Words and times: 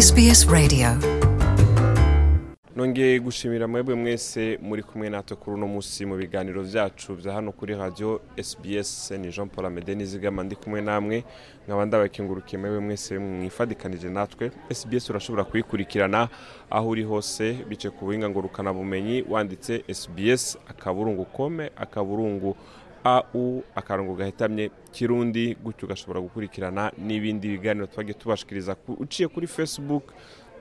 SBS 0.00 0.46
Radio. 0.52 0.88
nongeye 2.76 3.20
gushimira 3.20 3.68
mwebwe 3.68 3.94
mwese 3.94 4.58
muri 4.62 4.82
kumwe 4.82 5.10
natwe 5.10 5.36
kuri 5.36 5.56
uno 5.56 5.66
munsi 5.66 6.06
mu 6.06 6.16
biganiro 6.16 6.62
byacu 6.62 7.14
bya 7.16 7.32
hano 7.32 7.52
kuri 7.52 7.74
radiyo 7.74 8.20
SBS 8.42 9.10
ni 9.10 9.28
jean 9.30 9.48
paul 9.48 9.66
amede 9.66 9.94
nizigama 9.94 10.42
ndi 10.42 10.56
kumwe 10.56 10.80
namwe 10.80 11.24
nkaba 11.66 11.84
ndabakengurukiye 11.86 12.60
mwebwe 12.60 12.80
mwese 12.80 13.18
mwifadikanije 13.18 14.08
natwe 14.08 14.50
SBS 14.74 15.10
urashobora 15.10 15.44
kuyikurikirana 15.44 16.28
aho 16.70 16.88
uri 16.88 17.02
hose 17.02 17.52
bice 17.68 17.90
ku 17.90 18.04
buhinga 18.04 18.28
ngurukanabumenyi 18.28 19.24
wanditse 19.28 19.84
SBS 19.94 20.58
akaburungu 20.68 21.24
kome 21.24 21.70
akaburungu 21.76 22.56
au 23.04 23.62
akarongo 23.74 24.14
gahetamye 24.14 24.70
kirundi 24.92 25.54
gutyo 25.54 25.86
ugashobora 25.86 26.20
gukurikirana 26.20 26.92
n'ibindi 26.98 27.48
biganiro 27.48 27.86
twagiye 27.86 28.14
tubashikiriza 28.14 28.76
uciye 28.98 29.28
kuri 29.28 29.46
facebook 29.46 30.12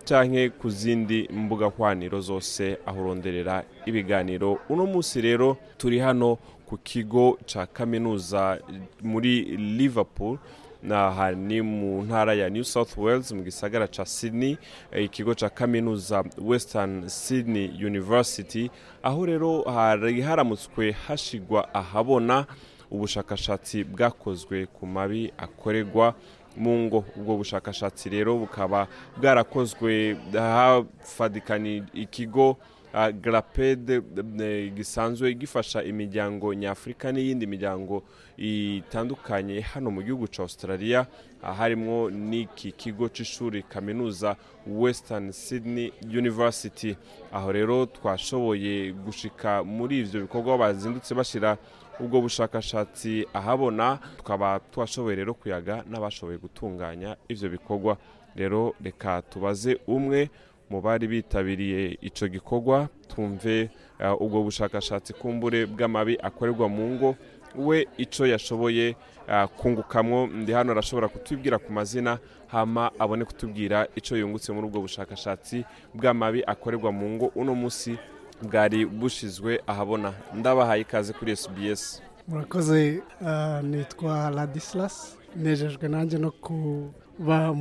canke 0.06 0.50
ku 0.50 0.70
zindi 0.70 1.30
mbuga 1.34 1.66
hwaniro 1.66 2.22
zose 2.22 2.78
aho 2.86 3.02
uronderera 3.02 3.64
ibiganiro. 3.86 4.58
Uno 4.70 4.86
munsi 4.86 5.22
rero 5.22 5.58
turi 5.78 6.00
hano 6.00 6.38
ku 6.66 6.78
kigo 6.78 7.38
ca 7.46 7.66
kaminuza 7.74 8.58
muri 9.04 9.42
liverpool. 9.58 10.38
Naha 10.84 11.32
ni 11.32 11.62
mu 11.62 12.04
ntara 12.04 12.34
ya 12.34 12.50
new 12.50 12.64
south 12.64 12.98
wales 12.98 13.32
mu 13.32 13.44
gisagara 13.44 13.88
ca 13.88 14.06
sydney 14.06 14.58
eh, 14.92 15.04
ikigo 15.06 15.36
ca 15.36 15.50
kaminuza 15.50 16.24
western 16.38 17.10
sydney 17.10 17.68
university 17.86 18.72
aho 19.04 19.26
rero 19.26 19.62
hari 19.64 20.22
haramutswe 20.22 20.92
hashigwa 20.92 21.74
ahabona 21.74 22.46
ubushakashatsi 22.92 23.84
bwakozwe 23.84 24.66
ku 24.66 24.88
mabi 24.88 25.34
akorerwa 25.38 26.14
mu 26.58 26.78
ngo. 26.80 27.06
Ubwo 27.16 27.38
bushakashatsi 27.38 28.10
rero 28.10 28.38
bukaba 28.38 28.88
bwarakozwe 29.18 30.18
hafadikani 30.34 31.84
ikigo 31.94 32.58
uh, 32.94 33.10
graped 33.10 33.90
eh, 33.90 34.74
gisanzwe 34.74 35.34
gifasha 35.34 35.84
imiryango 35.84 36.54
nyafurika 36.54 37.12
n'iyindi 37.12 37.48
miryango 37.48 38.04
itandukanye 38.38 39.62
hano 39.62 39.92
mu 39.92 40.02
gihugu 40.04 40.28
ca 40.28 40.40
australia. 40.44 41.06
Ah, 41.44 41.54
harimwo 41.54 42.10
n'iki 42.12 42.72
kigo 42.72 43.10
c'ishuri 43.10 43.64
kaminuza 43.64 44.36
western 44.68 45.32
sydney 45.32 45.92
university. 46.04 46.96
Aho 47.32 47.52
rero 47.52 47.86
twashoboye 47.86 48.92
gushika 48.94 49.64
muri 49.64 50.00
ivyo 50.00 50.22
bikorwa 50.22 50.58
bazindutse 50.58 51.16
bashira 51.16 51.58
ubwo 52.00 52.22
bushakashatsi 52.22 53.26
ahabona. 53.34 54.00
Tukaba 54.18 54.60
twashoboye 54.72 55.16
rero 55.16 55.34
kuyaga 55.34 55.84
n'abashoboye 55.90 56.38
gutunganya 56.38 57.16
ivyo 57.30 57.50
bikorwa. 57.50 57.98
Rero 58.36 58.76
reka 58.84 59.22
tubaze 59.22 59.80
umwe 59.88 60.30
mu 60.70 60.82
bari 60.82 61.08
bitabiriye 61.08 61.98
ico 62.02 62.28
gikorwa 62.28 62.88
tumve 63.08 63.70
uh, 64.00 64.22
ubwo 64.22 64.44
bushakashatsi 64.44 65.14
kumbure 65.14 65.66
bw'amabi 65.66 66.18
akorerwa 66.22 66.70
mu 66.70 66.90
ngo. 66.96 67.16
We 67.56 67.88
ico 67.98 68.28
yashoboye 68.28 68.96
uh, 69.28 69.46
kungukamwo 69.58 70.28
ndi 70.28 70.52
hano 70.52 70.72
arashobora 70.72 71.08
kutubwira 71.08 71.58
ku 71.58 71.72
mazina 71.74 72.20
hama 72.48 72.92
abone 73.00 73.26
kutubwira 73.26 73.88
ico 73.96 74.16
yungutse 74.18 74.52
muri 74.54 74.68
ubwo 74.68 74.82
bushakashatsi 74.82 75.66
bw'amabi 75.94 76.44
akorerwa 76.48 76.92
mu 76.92 77.10
ngo. 77.10 77.32
Uno 77.36 77.56
musi 77.56 77.98
bwari 78.42 78.86
bushizwe 78.86 79.62
ahabona. 79.68 80.14
Ndabahaye 80.34 80.82
ikaze 80.82 81.14
kuri 81.14 81.36
SBS 81.36 82.02
murakoze 82.28 83.02
ah, 83.26 83.62
nitwa 83.62 84.30
ladislas. 84.30 85.18
Nejejwe 85.36 85.88
nanjye 85.90 86.18
no 86.18 86.32
kuba 86.32 87.54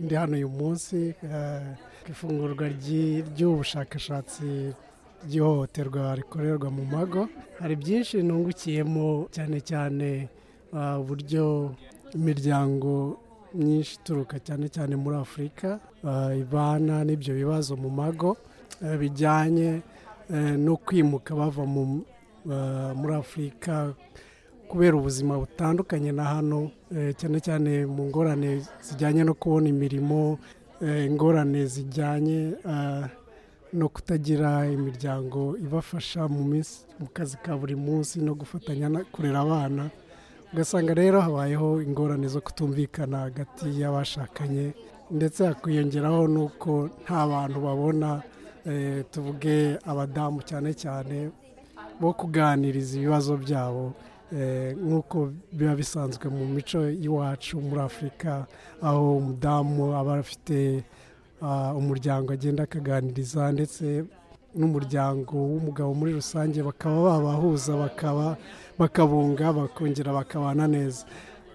ndi 0.00 0.14
hano 0.14 0.36
uyu 0.36 0.48
munsi 0.48 1.14
ku 2.04 2.10
ifungurwa 2.12 2.68
ry'i- 2.68 3.22
ry'ubu 3.34 3.56
bushakashatsi 3.62 4.72
ry'ihohoterwa 5.26 6.14
rikorerwa 6.14 6.68
mu 6.70 6.84
mago. 6.84 7.28
Hari 7.60 7.76
byinshi 7.76 8.22
nungukiyemo 8.22 9.28
cyane 9.34 9.58
cyane 9.60 10.28
ah, 10.72 10.98
uburyo 11.00 11.74
imiryango 12.14 13.16
myinshi 13.54 13.96
ituruka 13.98 14.36
cyane 14.46 14.68
cyane 14.68 14.94
muri 14.96 15.16
afurika 15.16 15.80
ah, 16.04 16.30
ibana 16.36 17.04
n'ibyo 17.04 17.32
bibazo 17.34 17.76
mu 17.76 17.90
mago 17.90 18.36
eh, 18.84 18.96
bijyanye 19.00 19.80
eh, 20.30 20.54
no 20.64 20.76
kwimuka 20.76 21.34
bava 21.34 21.64
mu 21.64 22.04
eh, 22.52 22.92
muri 22.94 23.14
afurika 23.14 23.94
kubera 24.68 24.94
ubuzima 24.96 25.38
butandukanye 25.38 26.12
na 26.12 26.24
hano 26.24 26.70
eh, 26.96 27.14
cyane 27.18 27.38
cyane 27.46 27.70
mu 27.94 28.02
ngorane 28.08 28.50
zijyanye 28.86 29.22
no 29.24 29.34
kubona 29.34 29.66
imirimo 29.74 30.38
eh, 30.82 31.06
ingorane 31.06 31.66
zijyanye 31.66 32.40
eh, 32.72 33.04
no 33.78 33.86
kutagira 33.94 34.50
imiryango 34.76 35.56
ibafasha 35.64 36.28
mu 36.28 37.06
kazi 37.12 37.36
ka 37.44 37.52
buri 37.56 37.76
munsi 37.86 38.14
no 38.26 38.32
gufatanya 38.34 38.88
kurera 39.12 39.40
abana 39.46 39.84
ugasanga 40.52 40.92
rero 40.94 41.20
habayeho 41.20 41.82
ingorane 41.86 42.26
zo 42.28 42.40
kutumvikana 42.40 43.18
hagati 43.26 43.66
y'abashakanye 43.80 44.64
ndetse 45.10 45.40
hakiyongeraho 45.46 46.22
n'uko 46.34 46.70
nta 47.04 47.26
bantu 47.30 47.58
babona 47.66 48.08
tuvuge 49.10 49.78
abadamu 49.90 50.38
cyane 50.48 50.70
cyane 50.82 51.16
bo 52.00 52.12
kuganiriza 52.12 52.92
ibibazo 52.98 53.36
byabo. 53.36 53.84
Nk'uko 54.32 55.30
biba 55.52 55.74
bisanzwe 55.74 56.26
mu 56.28 56.44
mico 56.46 56.78
y'iwacu 56.82 57.60
muri 57.60 57.80
afurika 57.80 58.46
aho 58.82 59.16
umudamu 59.16 59.94
aba 59.96 60.18
afite 60.18 60.84
ah, 61.42 61.72
umuryango 61.74 62.32
agenda 62.32 62.62
akaganiriza 62.66 63.52
ndetse 63.52 64.04
n'umuryango 64.58 65.36
w'umugabo 65.36 65.94
muri 65.94 66.12
rusange 66.12 66.58
bakaba 66.62 66.96
babahuza 67.02 67.76
bakaba 67.76 68.36
bakabunga 68.78 69.52
bakongera 69.52 70.12
bakabana 70.12 70.66
neza. 70.66 71.04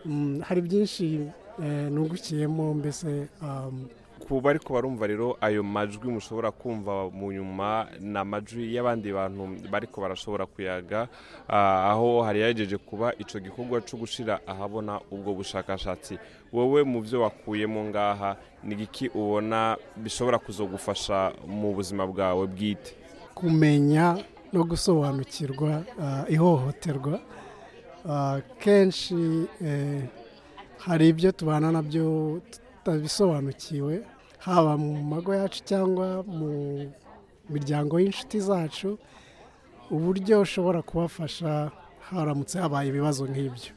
Mm, 0.05 0.39
hari 0.47 0.61
byinshi 0.61 1.27
eh, 1.63 1.87
nungukiyemo 1.91 2.73
mbese 2.73 3.27
um, 3.41 3.85
ku 4.27 4.41
bari 4.41 4.59
barumva 4.69 5.07
rero 5.07 5.37
ayo 5.41 5.63
majwi 5.63 6.07
mushobora 6.11 6.51
kumva 6.51 7.09
mu 7.09 7.31
nyuma 7.31 7.87
ni 7.99 8.17
amajwi 8.17 8.73
y'abandi 8.75 9.11
bantu 9.11 9.43
bariko 9.71 10.01
barashobora 10.01 10.45
kuyaga 10.45 11.07
ah, 11.49 11.91
aho 11.91 12.21
hari 12.23 12.41
yagejeje 12.41 12.77
kuba 12.77 13.13
ico 13.19 13.39
gikorwa 13.39 13.81
co 13.81 13.97
gushira 13.97 14.39
ahabona 14.47 14.99
ubwo 15.11 15.33
bushakashatsi. 15.33 16.17
Wowe 16.53 16.83
mu 16.83 17.01
byo 17.01 17.21
wakuyemo 17.21 17.83
ngaha 17.89 18.35
ni 18.63 18.73
igiki 18.75 19.09
ubona 19.09 19.77
bishobora 19.97 20.39
kuzogufasha 20.39 21.33
mu 21.47 21.73
buzima 21.73 22.07
bwawe 22.07 22.47
bwite? 22.47 22.95
Kumenya 23.35 24.17
no 24.53 24.63
gusobanukirwa 24.63 25.83
ah, 25.99 26.23
ihohoterwa. 26.29 27.19
Ah, 28.07 28.39
kenshi 28.59 29.45
eh, 29.61 30.03
hari 30.77 31.09
ibyo 31.09 31.31
tubana 31.31 31.71
na 31.71 31.81
byo 31.81 32.41
tutabisobanukiwe 32.83 34.01
haba 34.39 34.77
mu 34.77 35.03
mago 35.03 35.31
yacu 35.35 35.59
cyangwa 35.69 36.23
mu 36.25 36.49
miryango 37.49 37.99
y'inshuti 38.01 38.39
zacu 38.41 38.97
uburyo 39.91 40.41
ushobora 40.41 40.81
kubafasha 40.81 41.71
haramutse 42.09 42.57
habaye 42.59 42.89
ibibazo 42.89 43.25
nk'ibyo. 43.29 43.71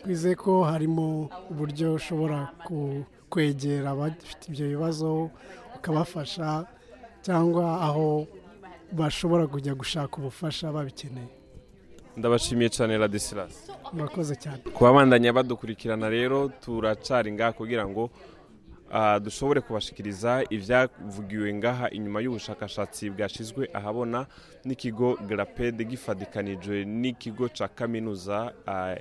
Twizeye 0.00 0.34
ko 0.34 0.64
harimo 0.64 1.28
uburyo 1.50 1.94
ushobora 2.00 2.38
kwegera 3.30 3.90
abafite 3.92 4.42
ibyo 4.48 4.66
bibazo 4.72 5.30
ukabafasha 5.76 6.64
cyangwa 7.22 7.64
aho 7.86 8.26
bashobora 8.92 9.44
kujya 9.46 9.74
gushaka 9.74 10.16
ubufasha 10.16 10.72
babikeneye. 10.72 11.28
Ndabashimiye 12.16 12.68
cyane 12.70 12.98
radisilas 12.98 13.70
murakoze 13.92 14.34
cyane. 14.36 14.58
Ku 14.74 14.84
babandanya 14.84 15.32
badukurikirana 15.32 16.08
rero 16.08 16.48
turacari 16.62 17.32
ngaha 17.32 17.52
kugira 17.52 17.84
ngo 17.88 18.10
ah, 18.92 19.18
dushobore 19.20 19.60
kubashikiriza 19.60 20.44
ibyavugiwe 20.50 21.54
ngaha 21.54 21.90
inyuma 21.90 22.20
y'ubushakashatsi 22.24 23.10
bwashyizwe 23.10 23.68
ahabona 23.74 24.26
n'ikigo 24.64 25.18
graped 25.28 25.76
gifadikanijwe 25.90 26.84
n'ikigo 26.84 27.48
ca 27.48 27.68
kaminuza 27.68 28.52
ah, 28.66 28.94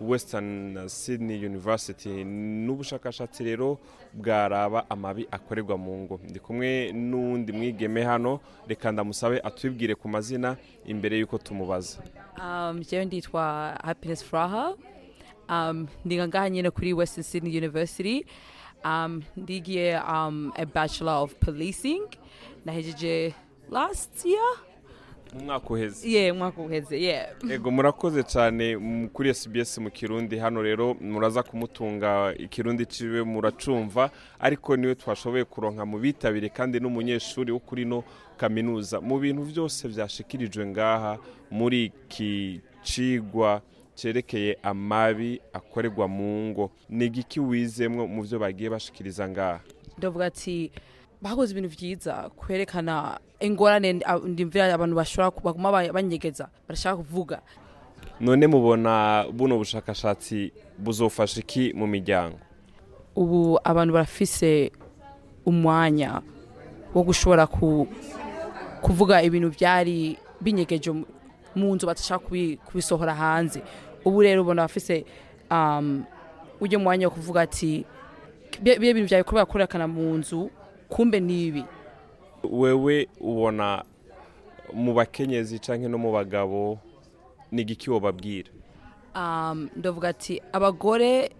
western 0.00 0.88
sydney 0.88 1.38
university. 1.46 2.24
N'ubushakashatsi 2.64 3.44
rero 3.44 3.78
bwaraba 4.12 4.90
amabi 4.90 5.26
akorerwa 5.30 5.76
mu 5.78 5.92
ngo. 6.02 6.20
Ndi 6.28 6.40
kumwe 6.40 6.92
n'uwundi 6.92 7.52
mwigeme 7.52 8.02
hano 8.02 8.40
reka 8.68 8.92
ndamusabe 8.92 9.40
atubwire 9.44 9.94
ku 9.94 10.08
mazina 10.08 10.56
imbere 10.86 11.18
y'uko 11.18 11.38
tumubaza. 11.38 11.98
Um, 12.38 12.80
jewe 12.90 13.04
nditwa 13.04 13.74
happiness 13.84 14.24
furaha 14.24 14.74
um, 15.48 15.86
ndiga 16.04 16.28
ngaha 16.28 16.50
nyine 16.50 16.70
kuri 16.70 16.92
western 16.92 17.22
sydney 17.24 17.56
university. 17.58 18.26
Um, 18.84 19.22
ndigiye 19.36 20.00
um, 20.00 20.52
a 20.56 20.66
bachelor 20.66 21.14
of 21.22 21.34
policing. 21.34 22.02
Nahejeje 22.64 23.34
last 23.70 24.24
year 24.26 24.44
mu 25.34 25.44
mwaka 25.44 25.66
uheze. 25.70 26.08
Ye 26.10 26.30
umwaka 26.32 26.62
uheze 26.62 27.00
ye. 27.02 27.26
Ego 27.50 27.70
murakoze 27.70 28.22
cyane 28.22 28.78
kuri 29.12 29.34
SBS 29.34 29.78
mu 29.78 29.90
kirundi. 29.90 30.36
Hano 30.38 30.62
rero 30.62 30.94
muraza 31.00 31.42
kumutunga 31.42 32.34
ikirundi 32.38 32.86
ciwe 32.86 33.22
muracumva. 33.22 34.10
Ariko 34.40 34.76
ni 34.76 34.86
we 34.86 34.94
twashoboye 34.94 35.44
kuronka 35.44 35.84
mu 35.86 35.98
bitabire 35.98 36.48
kandi 36.48 36.80
n'umunyeshuri 36.80 37.52
wo 37.52 37.58
kuri 37.58 37.84
no 37.84 38.04
kaminuza. 38.36 39.00
Mu 39.00 39.18
bintu 39.18 39.42
byose 39.44 39.88
byashikirijwe 39.88 40.66
ngaha 40.66 41.18
muri 41.50 41.84
iki 41.84 42.60
cigwa 42.82 43.62
cyerekeye 43.94 44.58
amabi 44.62 45.40
akorerwa 45.52 46.08
mu 46.08 46.48
ngo. 46.50 46.70
Ni 46.88 47.04
igiki 47.06 47.40
wizemwo 47.40 48.06
mu 48.06 48.22
byo 48.22 48.38
bagiye 48.38 48.70
bashikiriza 48.70 49.28
ngaha? 49.28 49.60
Ndavuga 49.98 50.26
ati 50.26 50.70
bakoze 51.24 51.52
ibintu 51.56 51.68
byiza 51.72 52.28
kwerekana 52.36 53.16
ingorane 53.40 54.00
ah, 54.04 54.18
ndimvira 54.20 54.68
abantu 54.74 54.96
bashobora 54.96 55.32
baguma 55.44 55.72
ba- 55.72 55.92
banyegeza 55.92 56.48
barashaka 56.68 56.96
kuvuga. 57.00 57.40
None 58.20 58.46
mubona 58.46 59.24
buno 59.32 59.56
bushakashatsi 59.58 60.52
buzofasha 60.78 61.40
iki 61.40 61.72
mu 61.72 61.86
miryango? 61.88 62.36
Ubu 63.16 63.56
abantu 63.64 63.94
barafise 63.96 64.70
umwanya 65.46 66.20
wo 66.94 67.02
gushobora 67.02 67.46
ku, 67.48 67.88
kuvuga 68.82 69.22
ibintu 69.22 69.50
byari 69.50 70.18
binyegeje 70.40 70.90
mu- 70.92 71.74
nzu 71.74 71.86
batashaka 71.86 72.24
kubi- 72.26 72.56
kubisohora 72.68 73.14
hanze. 73.14 73.62
Ubu 74.04 74.20
rero 74.22 74.42
ubona 74.42 74.62
bafise 74.68 75.04
um, 75.50 76.04
ujya 76.60 76.78
mwanya 76.78 77.08
wo 77.08 77.14
kuvuga 77.16 77.40
ati 77.48 77.84
bya 78.62 78.76
bintu 78.78 79.08
byawe 79.08 79.24
kubera 79.24 79.46
kurerekana 79.46 79.88
mu 79.88 80.18
nzu 80.20 80.50
kumbe 80.88 81.20
nibi 81.20 81.64
wewe 82.50 83.08
ubona 83.20 83.84
mu 84.72 84.94
bakenyezi 84.94 85.58
cyangwa 85.58 85.88
no 85.88 85.98
mu 85.98 86.12
bagabo 86.12 86.78
ni 87.52 87.62
igiki 87.62 87.90
wababwira? 87.90 88.50
Um, 89.14 89.68
ndavuga 89.76 90.08
ati 90.08 90.42
abagore 90.52 91.30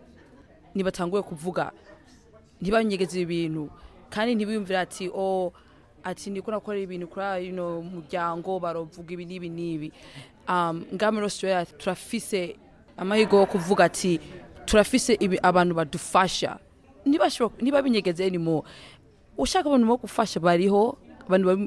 ntibatanguye 0.75 1.23
kuvuga. 1.23 1.73
Ntibanyegeze 2.61 3.20
ibi 3.20 3.49
bintu. 3.49 3.70
Kandi 4.11 4.35
ntibiyumvire 4.35 4.79
ati 4.79 5.11
o 5.14 5.52
ati 6.05 6.31
ndiko 6.31 6.50
nakora 6.50 6.79
ibintu 6.79 7.06
kuri 7.08 7.49
ino 7.49 7.82
muryango 7.82 8.61
barovuga 8.61 9.11
ibi 9.14 9.25
n'ibi 9.26 9.49
n'ibi. 9.50 9.88
Um, 10.49 10.85
ngaha 10.94 11.12
muri 11.12 11.25
australia 11.25 11.67
turafise 11.67 12.56
amahirwe 12.96 13.38
yo 13.41 13.46
kuvuga 13.46 13.85
ati 13.85 14.20
turafise 14.64 15.14
ibi 15.20 15.38
abantu 15.43 15.75
badufasha. 15.75 16.58
Ntibashobora- 17.06 17.58
ntibabinyegeze 17.62 18.25
anymore. 18.26 18.62
Ushaka 19.39 19.69
abantu 19.69 19.87
bo 19.87 19.97
gufasha 19.97 20.41
bariho 20.41 20.97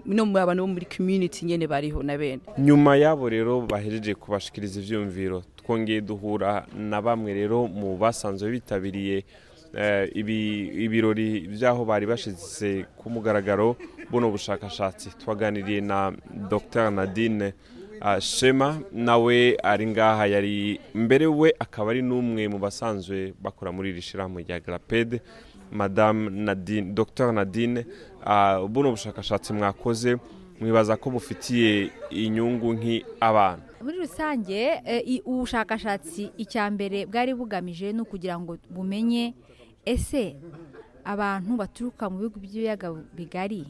no 0.06 0.26
mu 0.26 0.38
abantu 0.38 0.62
bo 0.64 0.68
muri 0.68 0.86
community 0.86 1.46
nyene 1.46 1.68
bariho 1.68 2.04
na 2.04 2.18
bene. 2.18 2.42
Nyuma 2.58 2.96
yabo 2.98 3.30
rero 3.30 3.62
bahejeje 3.62 4.14
kubashikiriza 4.16 4.80
ivyumviro 4.80 5.44
twongeye 5.58 6.02
duhura 6.02 6.66
na 6.78 7.02
bamwe 7.02 7.34
rero 7.34 7.68
mu 7.68 7.98
basanzwe 7.98 8.52
bitabiriye 8.52 9.26
eh, 9.74 10.10
ibi- 10.16 10.70
ibirori 10.86 11.48
by'aho 11.50 11.86
bari 11.86 12.06
bashize 12.06 12.86
ku 12.98 13.10
mugaragaro 13.10 13.76
buno 14.12 14.30
bushakashatsi. 14.32 15.10
Twaganiriye 15.20 15.82
na 15.82 16.14
dr. 16.50 16.92
Nadine 16.92 17.54
ah, 18.02 18.22
shema 18.22 18.80
nawe 18.94 19.58
ari 19.64 19.86
ngaha 19.88 20.26
yari 20.28 20.80
mbere 20.96 21.26
we 21.28 21.50
akaba 21.60 21.92
ari 21.92 22.02
n'umwe 22.02 22.48
mu 22.48 22.60
basanzwe 22.62 23.34
bakora 23.42 23.72
muri 23.74 23.90
iri 23.90 24.02
shyirahamwe 24.02 24.44
rya 24.46 24.60
garapede 24.62 25.20
madame 25.72 26.30
nadine 26.30 26.94
dr 26.94 27.32
nadine 27.32 27.86
ah, 28.26 28.60
buno 28.68 28.92
bushakashatsi 28.92 29.54
mwakoze 29.54 30.18
mwibaza 30.62 30.98
ko 30.98 31.10
bufitiye 31.10 31.92
inyungu 32.10 32.74
nk'i 32.74 33.06
abana. 33.20 33.62
Muri 33.82 33.98
rusange 33.98 34.82
eh, 34.86 35.22
ubushakashatsi 35.26 36.32
icya 36.38 36.72
mbere 36.72 37.06
bwari 37.06 37.34
bugamije 37.34 37.94
ni 37.94 38.02
ukugira 38.02 38.40
ngo 38.40 38.58
bumenye 38.70 39.34
ese 39.86 40.36
abantu 41.06 41.56
baturuka 41.58 42.10
mu 42.10 42.18
bihugu 42.18 42.40
by'ibiyaga 42.40 42.90
bigari 43.14 43.64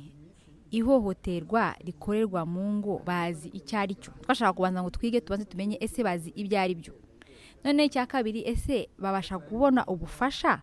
ihohoterwa 0.72 1.76
rikorerwa 1.86 2.46
mu 2.46 2.64
ngo 2.80 3.02
bazi 3.06 3.50
icyo 3.54 3.80
ari 3.80 3.96
cyo? 3.96 4.12
Twashaka 4.22 4.54
kubanza 4.54 4.82
ngo 4.82 4.90
twige 4.90 5.22
tubanze 5.22 5.46
tumenye 5.46 5.78
ese 5.82 6.04
bazi 6.04 6.30
ibyo 6.36 6.60
ari 6.60 6.76
byo? 6.76 6.94
None 7.64 7.86
icya 7.86 8.06
kabiri 8.06 8.48
ese 8.48 8.88
babasha 9.00 9.40
kubona 9.40 9.86
ubufasha 9.86 10.62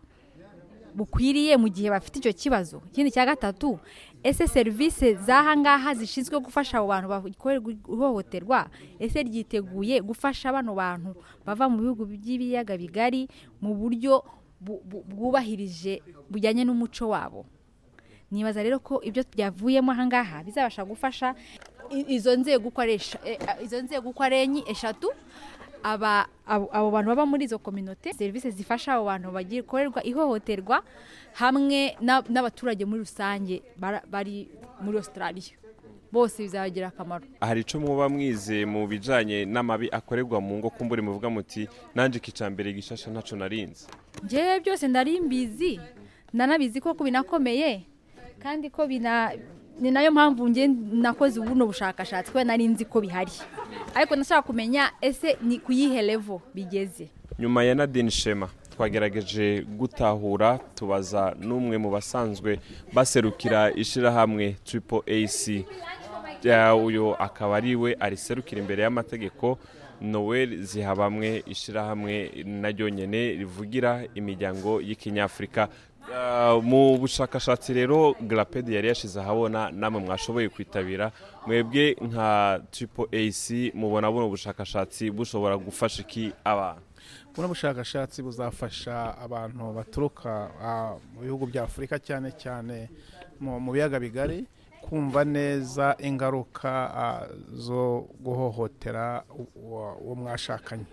bukwiriye 0.94 1.56
mu 1.58 1.68
gihe 1.68 1.90
bafite 1.90 2.18
icyo 2.22 2.32
kibazo. 2.32 2.82
Ikindi 2.92 3.10
cya 3.10 3.26
gatatu 3.26 3.78
ese 4.22 4.46
serivisi 4.46 5.14
z'aha 5.20 5.52
ngaha 5.56 5.94
zishinzwe 5.94 6.38
gufasha 6.40 6.78
abo 6.78 6.86
bantu 6.88 7.08
bakorerwa 7.12 7.70
ihohoterwa 7.72 8.70
ese 8.98 9.22
ryiteguye 9.22 10.00
gufasha 10.00 10.52
bano 10.52 10.72
bantu 10.74 11.12
bava 11.44 11.68
mu 11.68 11.76
bihugu 11.82 12.06
by'ibiyaga 12.06 12.76
bigari 12.78 13.28
mu 13.60 13.74
buryo 13.74 14.22
bu- 14.62 14.80
bu- 14.86 15.04
bwubahirije 15.04 16.00
bujyanye 16.30 16.64
n'umuco 16.64 17.08
wabo? 17.12 17.44
Nibaza 18.30 18.62
rero 18.62 18.78
ko 18.80 18.98
ibyo 19.04 19.22
byavuyemo 19.34 19.92
aha 19.92 20.06
ngaha 20.06 20.36
bizabasha 20.46 20.82
gufasha 20.88 21.34
izo 22.08 22.32
nzego 22.36 22.68
uko 24.08 24.22
ari 24.24 24.36
enye 24.40 24.62
eshatu 24.66 25.10
aba 25.84 26.26
abo 26.48 26.90
bantu 26.90 27.08
baba 27.12 27.26
muri 27.28 27.44
izo 27.44 27.58
kominote 27.60 28.12
serivisi 28.16 28.50
zifasha 28.50 28.94
abo 28.96 29.04
bantu 29.04 29.30
bagikorerwa 29.32 30.00
ihohoterwa 30.04 30.80
hamwe 31.36 31.96
na- 32.00 32.24
n'abaturage 32.28 32.84
muri 32.88 33.00
rusange 33.04 33.62
bari 34.10 34.48
muri 34.80 34.96
australia. 34.98 35.44
Bose 36.12 36.42
bizabagira 36.42 36.88
akamaro. 36.94 37.26
Hari 37.40 37.60
icyo 37.60 37.80
muba 37.80 38.08
mwize 38.08 38.62
mu 38.66 38.86
bijyanye 38.86 39.44
n'amabi 39.44 39.90
akorerwa 39.92 40.40
mu 40.40 40.58
ngo 40.62 40.70
kumbure 40.70 41.02
muvuga 41.02 41.26
muti 41.30 41.68
nanjye 41.94 42.18
ikicambere 42.22 42.72
gishasha 42.72 43.10
ntacyo 43.10 43.36
narinze 43.36 43.86
njyewe 44.22 44.60
byose 44.60 44.88
ndari 44.88 45.20
mbizi. 45.20 45.80
Ndanabizi 46.32 46.80
ko 46.80 46.94
binakomeye 46.94 47.82
kandi 48.38 48.70
ko 48.70 48.86
bina 48.86 49.34
ni 49.80 49.90
na 49.90 50.02
yo 50.02 50.10
mpamvu 50.12 50.48
njye 50.48 50.66
nakoze 50.92 51.40
buno 51.40 51.66
bushakashatsi 51.66 52.30
kubera 52.30 52.44
nari 52.44 52.66
nzi 52.68 52.84
ko 52.84 53.00
bihari. 53.00 53.32
Ariko 53.94 54.16
nashaka 54.16 54.42
kumenya 54.42 54.90
ese 55.00 55.36
ni 55.42 55.58
ku 55.58 55.72
yihe 55.72 56.02
level 56.02 56.38
bigeze. 56.54 57.08
Nyuma 57.38 57.64
ya 57.64 57.74
nadine 57.74 58.10
shema 58.10 58.48
twagerageje 58.76 59.62
gutahura 59.62 60.58
tubaza 60.74 61.34
n'umwe 61.40 61.78
mu 61.78 61.90
basanzwe 61.90 62.58
baserukira 62.92 63.70
ishyirahamwe 63.74 64.56
triple 64.64 65.02
ac 65.06 65.64
uyu 66.76 67.14
akaba 67.18 67.56
ari 67.56 67.76
we 67.76 67.96
ariserukira 68.00 68.60
imbere 68.60 68.82
y'amategeko 68.82 69.58
noel 70.00 70.62
zihabamwe 70.62 71.42
ishyirahamwe 71.46 72.44
naryo 72.44 72.88
nyene 72.88 73.32
rivugira 73.32 74.04
imiryango 74.14 74.80
y'ikinyafurika. 74.80 75.60
Ya, 75.60 75.68
mu 76.62 76.98
bushakashatsi 76.98 77.72
rero 77.72 78.14
garapedi 78.20 78.74
yari 78.74 78.88
yashize 78.88 79.20
ahabona 79.20 79.70
namwe 79.70 80.00
mwashoboye 80.00 80.48
kwitabira 80.48 81.12
mwebwe 81.46 81.96
nka 82.00 82.60
triple 82.70 83.06
ac 83.12 83.74
mubona 83.74 84.10
buno 84.12 84.28
bushakashatsi 84.28 85.10
bushobora 85.10 85.56
gufasha 85.56 86.02
iki 86.02 86.32
abantu? 86.44 86.82
Buno 87.34 87.48
bushakashatsi 87.48 88.22
buzafasha 88.22 89.18
abantu 89.18 89.72
baturuka 89.72 90.50
ah, 90.62 90.94
mu 91.14 91.20
bihugu 91.20 91.46
bya 91.46 91.62
afurika 91.64 91.98
cyane 91.98 92.32
cyane 92.32 92.88
mu 93.40 93.72
biyaga 93.72 93.98
bigari 94.00 94.46
kumva 94.82 95.24
neza 95.24 95.96
ingaruka 95.98 96.70
ah, 96.94 97.26
zo 97.56 98.06
guhohotera 98.20 99.24
uwo 99.56 100.14
mwashakanye. 100.14 100.84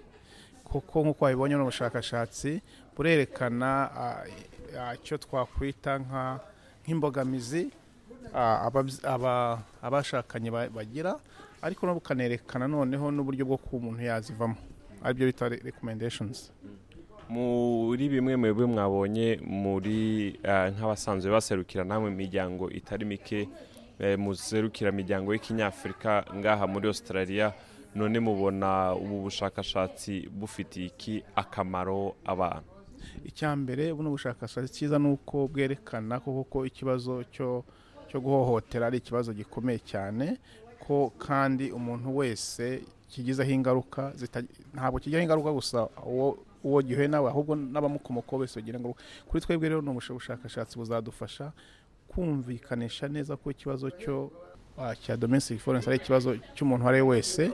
Kuko 0.64 1.04
nk'uko 1.04 1.26
wabibonye 1.26 1.56
mu 1.56 1.66
bushakashatsi 1.68 2.62
burerekana 2.96 3.92
icyo 4.96 5.18
twakwita 5.18 6.00
nk'imbogamizi 6.84 7.70
aba- 8.34 9.60
abashakanye 9.82 10.52
ba- 10.52 10.70
bagira 10.70 11.16
ariko 11.62 11.86
no 11.86 11.94
bukanerekana 11.98 12.68
noneho 12.68 13.12
n'uburyo 13.12 13.46
bwo 13.46 13.58
kuba 13.58 13.78
umuntu 13.88 14.02
yazivamo. 14.04 14.56
Aribyo 15.04 15.26
bita 15.28 15.50
re- 15.50 15.62
recommendations. 15.64 16.52
Muri 17.30 18.10
bimwe 18.10 18.36
mwebwe 18.36 18.66
mwabonye 18.66 19.40
muri 19.46 20.36
eh, 20.44 20.74
nk'abasanzwe 20.74 21.32
baserukira 21.32 21.84
namwe 21.84 22.12
imiryango 22.12 22.70
itari 22.70 23.06
mike 23.06 23.50
eh, 24.00 24.18
muserukira 24.20 24.90
imiryango 24.92 25.34
y'ikinyafurika 25.34 26.26
ngaha 26.36 26.68
muri 26.68 26.88
australia 26.88 27.54
none 27.96 28.20
mubona 28.20 28.94
ubu 28.96 29.22
bushakashatsi 29.30 30.28
bufitiye 30.34 30.86
iki 30.88 31.24
akamaro 31.36 32.16
abantu? 32.26 32.68
Icya 33.26 33.56
mbere 33.56 33.94
buno 33.94 34.10
bushakashatsi 34.12 34.74
cyiza 34.74 35.00
ni 35.00 35.08
uko 35.14 35.48
bwerekana 35.48 36.20
ko 36.20 36.34
koko 36.44 36.66
ikibazo 36.66 37.24
cyo 37.32 37.64
cyo 38.10 38.20
guhohotera 38.22 38.88
ari 38.88 38.98
ikibazo 39.00 39.34
gikomeye 39.34 39.80
cyane 39.86 40.38
ko 40.84 41.14
kandi 41.18 41.72
umuntu 41.72 42.18
wese 42.18 42.82
kigizeho 43.10 43.52
ingaruka 43.52 44.14
ntabwo 44.74 45.00
kijyaho 45.00 45.24
ingaruka 45.24 45.52
gusa 45.52 45.88
uwo 46.64 46.80
gihuye 46.82 47.08
nawe 47.08 47.26
ahubwo 47.30 47.56
n'abamukomokaho 47.56 48.38
bose 48.46 48.60
bagira 48.60 48.78
ingaruka. 48.78 49.02
Kuri 49.28 49.42
twebwe 49.44 49.70
rero 49.70 49.82
ni 49.82 49.90
ubusha- 49.90 50.14
bushakashatsi 50.14 50.78
buzadufasha 50.78 51.52
kumvikanisha 52.08 53.08
neza 53.08 53.34
ko 53.38 53.52
ikibazo 53.52 53.90
cyo 53.98 54.32
cya 55.04 55.18
domestic 55.18 55.60
violence 55.64 55.88
ari 55.88 55.98
ikibazo 55.98 56.36
cy'umuntu 56.56 56.82
uwo 56.84 56.90
ari 56.90 57.02
we 57.02 57.08
wese 57.18 57.52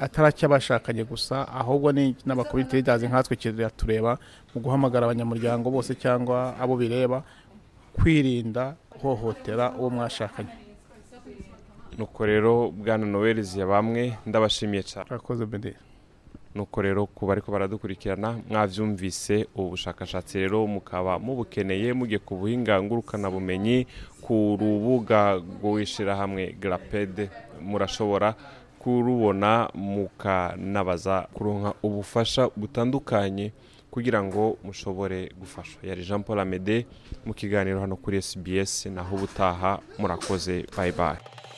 atari 0.00 0.28
acy'abashakanye 0.28 1.04
gusa 1.04 1.46
ahubwo 1.48 1.92
ni 1.92 2.16
n'abakomite 2.26 2.72
leaders 2.76 3.02
nkatwe 3.02 3.36
kiratureba 3.36 4.18
mu 4.54 4.60
guhamagara 4.60 5.06
abanyamuryango 5.06 5.70
bose 5.70 5.94
cyangwa 5.94 6.58
abo 6.58 6.76
bireba 6.76 7.22
kwirinda 7.96 8.76
guhohotera 8.92 9.72
uwo 9.78 9.90
mwashakanye. 9.90 10.52
Nuko 11.98 12.26
rero 12.26 12.68
bwana 12.70 13.06
noel 13.06 13.38
bamwe 13.64 14.18
ndabashimiye 14.26 14.82
cyane. 14.82 15.08
Nuko 16.56 16.82
rero 16.82 17.06
ku 17.06 17.26
bariko 17.26 17.52
baradukurikirana 17.52 18.40
mwavyumvise 18.50 19.46
ubu 19.54 19.68
bushakashatsi 19.76 20.38
rero 20.38 20.66
mukaba 20.66 21.18
mubukeneye 21.18 21.92
mugiye 21.92 22.18
ku 22.18 22.36
buhinga 22.40 22.80
ngurukanabumenyi 22.82 23.86
ku 24.24 24.56
rubuga 24.60 25.36
rw'ishirahamwe 25.36 26.56
grapede 26.60 27.28
murashobora 27.60 28.34
kurubona 28.80 29.68
mukanabaza 29.74 31.28
kuronka 31.34 31.70
ubufasha 31.82 32.48
butandukanye 32.56 33.52
kugira 33.90 34.20
ngo 34.22 34.56
mushobore 34.64 35.32
gufashwa. 35.40 35.80
Yari 35.88 36.04
jean 36.04 36.22
paul 36.22 36.40
amede 36.40 36.86
mu 37.24 37.32
kiganiro 37.34 37.80
hano 37.80 37.96
kuri 37.96 38.22
sbs 38.22 38.86
naho 38.92 39.16
ubutaha 39.16 39.80
murakoze 39.98 40.64
bye. 40.76 41.35